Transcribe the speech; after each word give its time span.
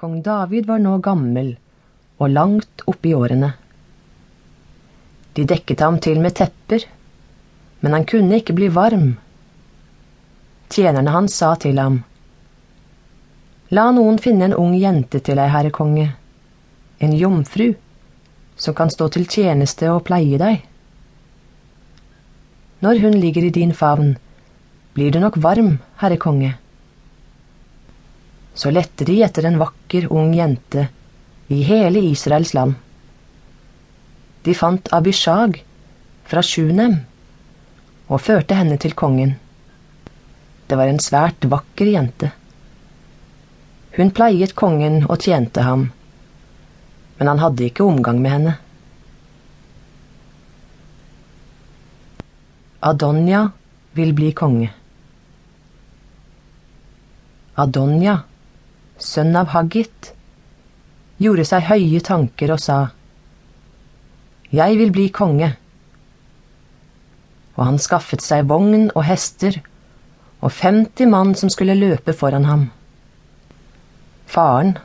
Kong 0.00 0.22
David 0.22 0.64
var 0.64 0.78
nå 0.80 0.94
gammel 1.04 1.48
og 2.16 2.30
langt 2.32 2.80
oppe 2.88 3.10
i 3.10 3.12
årene. 3.12 3.50
De 5.36 5.44
dekket 5.44 5.82
ham 5.84 5.98
til 6.00 6.22
med 6.24 6.32
tepper, 6.38 6.86
men 7.84 7.92
han 7.92 8.06
kunne 8.08 8.38
ikke 8.40 8.56
bli 8.56 8.70
varm. 8.72 9.10
Tjenerne 10.72 11.12
hans 11.12 11.36
sa 11.36 11.50
til 11.60 11.76
ham, 11.76 11.98
La 13.76 13.90
noen 13.92 14.16
finne 14.24 14.48
en 14.48 14.56
ung 14.56 14.72
jente 14.80 15.20
til 15.20 15.36
deg, 15.36 15.52
herre 15.52 15.74
konge, 15.76 16.06
en 17.04 17.12
jomfru, 17.20 17.68
som 18.56 18.78
kan 18.80 18.88
stå 18.88 19.10
til 19.12 19.28
tjeneste 19.28 19.92
og 19.92 20.06
pleie 20.08 20.40
deg. 20.40 20.64
Når 22.80 23.04
hun 23.04 23.20
ligger 23.20 23.44
i 23.44 23.52
din 23.60 23.76
favn, 23.76 24.16
blir 24.96 25.12
du 25.12 25.20
nok 25.20 25.36
varm, 25.44 25.74
herre 26.00 26.16
konge. 26.16 26.54
Så 28.54 28.72
lette 28.74 29.06
de 29.06 29.20
etter 29.24 29.46
en 29.46 29.58
vakker, 29.60 30.08
ung 30.12 30.34
jente 30.34 30.88
i 31.50 31.62
hele 31.66 32.02
Israels 32.10 32.54
land. 32.54 32.74
De 34.42 34.54
fant 34.54 34.88
Abishag 34.94 35.60
fra 36.30 36.42
Sjunem 36.42 36.96
og 38.08 38.22
førte 38.22 38.56
henne 38.58 38.78
til 38.80 38.94
kongen. 38.98 39.36
Det 40.66 40.78
var 40.78 40.90
en 40.90 41.02
svært 41.02 41.46
vakker 41.50 41.90
jente. 41.90 42.30
Hun 43.96 44.12
pleiet 44.14 44.54
kongen 44.54 45.02
og 45.08 45.18
tjente 45.24 45.64
ham, 45.66 45.88
men 47.18 47.28
han 47.28 47.42
hadde 47.42 47.66
ikke 47.66 47.84
omgang 47.84 48.20
med 48.22 48.34
henne. 48.36 48.56
Adonja 52.80 53.48
vil 53.98 54.14
bli 54.16 54.30
konge. 54.32 54.70
Adonja, 57.60 58.14
sønn 59.04 59.36
av 59.36 59.50
Haggit, 59.54 60.12
gjorde 61.20 61.44
seg 61.48 61.66
høye 61.68 62.00
tanker 62.04 62.54
og 62.54 62.60
sa, 62.62 62.78
Jeg 64.50 64.78
vil 64.80 64.90
bli 64.90 65.08
konge. 65.14 65.52
Og 67.56 67.64
han 67.66 67.78
skaffet 67.78 68.22
seg 68.24 68.48
vogn 68.50 68.88
og 68.94 69.04
hester 69.06 69.60
og 70.40 70.50
50 70.50 71.10
mann 71.12 71.34
som 71.36 71.52
skulle 71.52 71.76
løpe 71.78 72.14
foran 72.16 72.48
ham. 72.48 72.70
Faren 74.26 74.76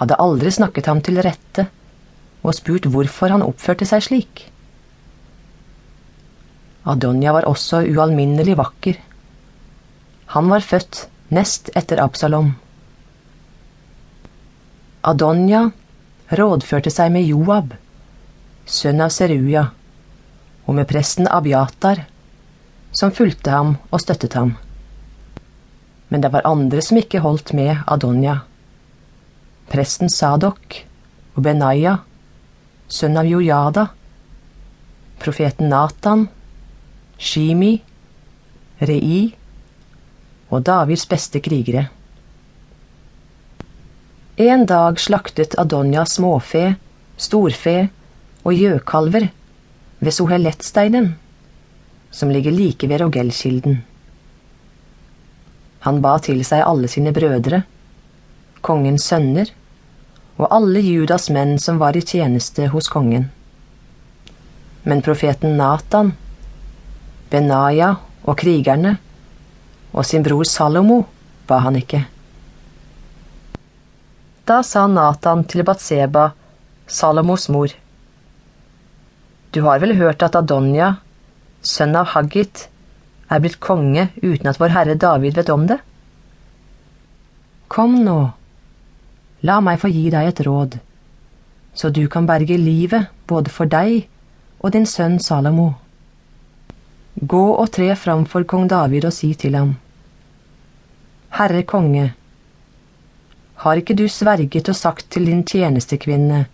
hadde 0.00 0.18
aldri 0.20 0.50
snakket 0.52 0.90
ham 0.90 1.00
til 1.04 1.22
rette 1.22 1.68
og 2.44 2.56
spurt 2.56 2.88
hvorfor 2.90 3.32
han 3.32 3.44
oppførte 3.44 3.86
seg 3.88 4.04
slik. 4.04 4.44
Adonja 6.84 7.32
var 7.32 7.48
også 7.48 7.80
ualminnelig 7.88 8.58
vakker. 8.60 8.98
Han 10.36 10.50
var 10.52 10.64
født 10.64 11.06
nest 11.32 11.70
etter 11.78 12.02
Absalom. 12.02 12.52
Adonja 15.04 15.66
rådførte 16.32 16.88
seg 16.88 17.10
med 17.12 17.26
Joab, 17.28 17.74
sønn 18.64 19.02
av 19.04 19.10
Seruja, 19.12 19.66
og 20.64 20.78
med 20.78 20.88
presten 20.88 21.28
Abiatar, 21.28 22.06
som 22.94 23.12
fulgte 23.12 23.52
ham 23.52 23.74
og 23.90 24.00
støttet 24.00 24.36
ham. 24.38 24.54
Men 26.08 26.24
det 26.24 26.30
var 26.32 26.46
andre 26.48 26.80
som 26.84 26.96
ikke 26.96 27.20
holdt 27.20 27.52
med 27.52 27.82
Adonja. 27.84 28.38
Presten 29.68 30.08
Sadok 30.08 30.78
og 31.34 31.42
Benaya, 31.44 31.98
sønn 32.88 33.18
av 33.20 33.28
Jojada, 33.28 33.88
profeten 35.20 35.68
Natan, 35.68 36.28
Shimi, 37.18 37.74
Rei 38.80 39.34
og 40.48 40.64
Davids 40.64 41.04
beste 41.10 41.44
krigere. 41.44 41.90
En 44.36 44.66
dag 44.66 45.00
slaktet 45.00 45.54
Adonja 45.58 46.02
småfe, 46.10 46.74
storfe 47.16 47.74
og 48.42 48.56
gjøkalver 48.58 49.28
ved 50.02 50.10
Sohelettsteinen, 50.10 51.12
som 52.10 52.32
ligger 52.34 52.50
like 52.50 52.88
ved 52.90 52.98
Rogelkilden. 52.98 53.76
Han 55.86 56.00
ba 56.02 56.16
til 56.18 56.42
seg 56.42 56.64
alle 56.66 56.90
sine 56.90 57.12
brødre, 57.14 57.60
kongens 58.58 59.06
sønner 59.06 59.52
og 60.34 60.48
alle 60.50 60.82
Judas 60.82 61.28
menn 61.30 61.54
som 61.62 61.78
var 61.78 61.94
i 61.94 62.02
tjeneste 62.02 62.66
hos 62.72 62.90
kongen. 62.90 63.28
Men 64.82 65.04
profeten 65.06 65.54
Natan, 65.60 66.10
Benaya 67.30 67.92
og 68.24 68.34
krigerne 68.42 68.96
og 69.92 70.02
sin 70.10 70.26
bror 70.26 70.42
Salomo 70.42 71.04
ba 71.46 71.60
han 71.68 71.78
ikke. 71.78 72.02
Da 74.44 74.58
sa 74.62 74.82
Natan 74.86 75.46
til 75.48 75.64
Batseba, 75.64 76.34
Salomos 76.86 77.48
mor, 77.48 77.70
Du 79.52 79.62
har 79.62 79.78
vel 79.80 79.94
hørt 79.96 80.22
at 80.22 80.34
Adonja, 80.36 80.88
sønn 81.62 81.94
av 81.96 82.10
Haggit, 82.12 82.66
er 83.30 83.40
blitt 83.40 83.56
konge 83.64 84.10
uten 84.20 84.50
at 84.50 84.58
vår 84.60 84.74
herre 84.74 84.96
David 85.00 85.38
vet 85.38 85.52
om 85.54 85.64
det? 85.70 85.78
Kom 87.72 87.94
nå, 88.04 88.18
la 89.48 89.56
meg 89.64 89.80
få 89.80 89.88
gi 89.88 90.10
deg 90.12 90.28
et 90.28 90.42
råd, 90.44 90.76
så 91.72 91.88
du 91.88 92.02
kan 92.12 92.28
berge 92.28 92.58
livet 92.60 93.08
både 93.26 93.54
for 93.54 93.64
deg 93.64 94.10
og 94.60 94.74
din 94.76 94.84
sønn 94.84 95.16
Salomo. 95.24 95.70
Gå 97.16 97.46
og 97.54 97.72
tre 97.78 97.88
fram 97.96 98.26
for 98.28 98.44
kong 98.44 98.68
David 98.68 99.08
og 99.08 99.16
si 99.16 99.32
til 99.32 99.56
ham, 99.56 99.72
Herre 101.38 101.64
konge, 101.64 102.10
har 103.64 103.80
ikke 103.80 103.96
du 103.96 104.04
sverget 104.12 104.68
og 104.68 104.76
sagt 104.76 105.08
til 105.14 105.26
din 105.30 105.44
tjenestekvinne 105.48 106.44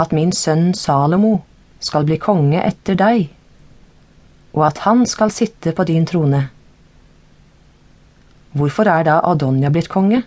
at 0.00 0.12
min 0.14 0.32
sønn 0.34 0.72
Salomo 0.74 1.36
skal 1.82 2.06
bli 2.06 2.18
konge 2.18 2.62
etter 2.62 2.98
deg, 2.98 3.28
og 4.54 4.66
at 4.66 4.82
han 4.86 5.04
skal 5.06 5.30
sitte 5.30 5.72
på 5.76 5.86
din 5.86 6.06
trone? 6.06 6.48
Hvorfor 8.52 8.90
er 8.90 9.06
da 9.06 9.20
Adonja 9.30 9.70
blitt 9.70 9.88
konge? 9.90 10.24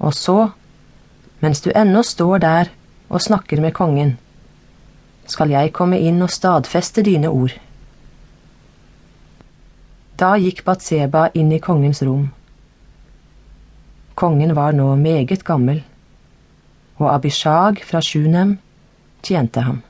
Og 0.00 0.14
så, 0.16 0.38
mens 1.44 1.60
du 1.60 1.70
ennå 1.76 2.02
står 2.02 2.40
der 2.40 2.70
og 3.08 3.20
snakker 3.20 3.60
med 3.60 3.74
kongen, 3.76 4.16
skal 5.28 5.52
jeg 5.52 5.72
komme 5.76 6.00
inn 6.00 6.22
og 6.24 6.32
stadfeste 6.32 7.04
dine 7.04 7.28
ord. 7.28 7.52
Da 10.16 10.34
gikk 10.40 10.64
Batseba 10.64 11.26
inn 11.34 11.52
i 11.52 11.60
kongens 11.60 12.02
rom. 12.06 12.30
Kongen 14.14 14.54
var 14.54 14.72
nå 14.72 14.94
meget 14.96 15.44
gammel, 15.44 15.82
og 16.96 17.14
Abishag 17.14 17.82
fra 17.84 18.00
Sjunem 18.00 18.58
tjente 19.22 19.60
ham. 19.60 19.80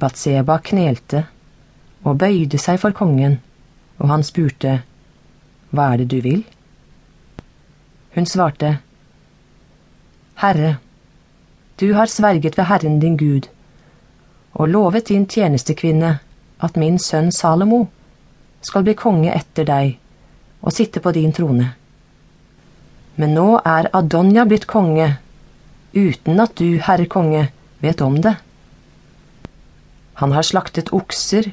Batseba 0.00 0.58
knelte 0.58 1.22
og 2.02 2.18
bøyde 2.18 2.58
seg 2.58 2.80
for 2.82 2.90
kongen, 2.90 3.38
og 3.98 4.10
han 4.10 4.26
spurte, 4.26 4.80
Hva 5.70 5.92
er 5.92 6.02
det 6.02 6.08
du 6.10 6.18
vil? 6.24 6.42
Hun 8.14 8.26
svarte, 8.26 8.78
Herre, 10.42 10.76
du 11.80 11.92
har 11.94 12.06
sverget 12.06 12.58
ved 12.58 12.64
Herren 12.64 13.00
din 13.00 13.16
Gud, 13.16 13.48
og 14.54 14.68
lovet 14.68 15.08
din 15.08 15.26
tjenestekvinne 15.26 16.18
at 16.60 16.76
min 16.76 16.98
sønn 16.98 17.32
Salomo 17.32 17.86
skal 18.60 18.82
bli 18.82 18.94
konge 18.98 19.32
etter 19.32 19.64
deg 19.68 19.98
og 20.62 20.72
sitte 20.72 21.00
på 21.00 21.12
din 21.12 21.32
trone. 21.32 21.74
Men 23.16 23.32
nå 23.36 23.46
er 23.64 23.88
Adonja 23.96 24.44
blitt 24.44 24.66
konge, 24.68 25.16
uten 25.96 26.40
at 26.42 26.56
du, 26.60 26.76
herre 26.84 27.06
konge, 27.08 27.46
vet 27.80 28.02
om 28.04 28.18
det. 28.20 28.34
Han 30.20 30.32
har 30.36 30.44
slaktet 30.44 30.92
okser, 30.96 31.50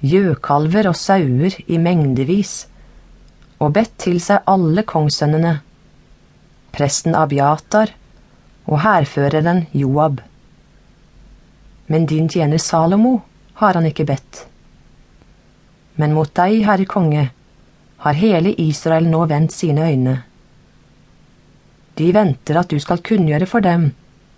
gjøkalver 0.00 0.88
og 0.90 0.96
sauer 0.96 1.56
i 1.66 1.78
mengdevis, 1.80 2.66
og 3.60 3.76
bedt 3.76 3.94
til 4.02 4.18
seg 4.20 4.48
alle 4.50 4.84
kongssønnene, 4.88 5.58
presten 6.72 7.14
Abiatar 7.14 7.92
og 8.66 8.80
hærføreren 8.82 9.66
Joab. 9.76 10.20
Men 11.86 12.08
din 12.08 12.28
tjener 12.32 12.58
Salomo 12.58 13.18
har 13.60 13.76
han 13.76 13.86
ikke 13.86 14.08
bedt. 14.08 14.46
Men 16.00 16.16
mot 16.16 16.30
deg, 16.34 16.62
herre 16.64 16.88
konge, 16.88 17.28
har 18.02 18.18
hele 18.18 18.54
Israel 18.58 19.06
nå 19.12 19.26
vendt 19.30 19.52
sine 19.52 19.84
øyne. 19.92 20.22
De 21.98 22.12
venter 22.12 22.56
at 22.58 22.70
du 22.72 22.78
skal 22.80 23.02
kunngjøre 23.04 23.48
for 23.48 23.64
dem 23.64 23.90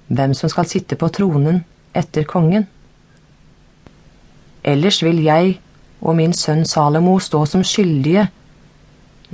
hvem 0.09 0.35
som 0.37 0.51
skal 0.53 0.67
sitte 0.69 0.99
på 1.01 1.09
tronen 1.15 1.63
etter 1.97 2.27
kongen. 2.29 2.67
Ellers 4.65 5.01
vil 5.05 5.21
jeg 5.25 5.59
og 6.01 6.17
min 6.19 6.35
sønn 6.37 6.65
Salomo 6.69 7.19
stå 7.23 7.45
som 7.49 7.65
skyldige 7.65 8.29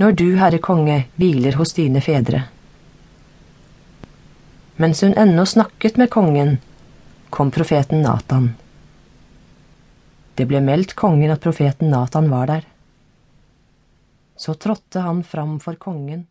når 0.01 0.15
du, 0.17 0.27
Herre 0.39 0.57
Konge, 0.63 1.03
hviler 1.19 1.57
hos 1.59 1.75
dine 1.77 2.01
fedre. 2.01 2.45
Mens 4.81 5.03
hun 5.05 5.13
ennå 5.19 5.45
snakket 5.45 5.99
med 6.01 6.09
kongen, 6.09 6.55
kom 7.29 7.51
profeten 7.53 8.01
Natan. 8.01 8.53
Det 10.33 10.47
ble 10.49 10.63
meldt 10.63 10.95
kongen 10.97 11.29
at 11.29 11.43
profeten 11.43 11.91
Natan 11.93 12.31
var 12.31 12.49
der. 12.49 12.65
Så 14.41 14.55
trådte 14.57 15.03
han 15.05 15.21
fram 15.27 15.59
for 15.61 15.77
kongen 15.77 16.25